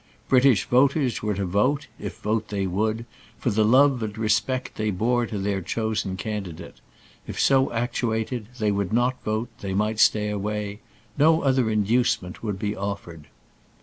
British 0.27 0.65
voters 0.65 1.21
were 1.21 1.35
to 1.35 1.45
vote, 1.45 1.85
if 1.99 2.17
vote 2.21 2.47
they 2.47 2.65
would, 2.65 3.05
for 3.37 3.51
the 3.51 3.63
love 3.63 4.01
and 4.01 4.17
respect 4.17 4.73
they 4.73 4.89
bore 4.89 5.27
to 5.27 5.37
their 5.37 5.61
chosen 5.61 6.17
candidate. 6.17 6.81
If 7.27 7.39
so 7.39 7.71
actuated, 7.71 8.47
they 8.57 8.71
would 8.71 8.91
not 8.91 9.23
vote, 9.23 9.49
they 9.59 9.75
might 9.75 9.99
stay 9.99 10.29
away; 10.31 10.79
no 11.19 11.43
other 11.43 11.69
inducement 11.69 12.41
would 12.41 12.57
be 12.57 12.75
offered. 12.75 13.27